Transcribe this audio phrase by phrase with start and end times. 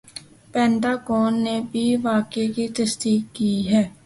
[0.53, 3.83] پینٹا gone نے بھی واقعہ کی تصدیق کی ہے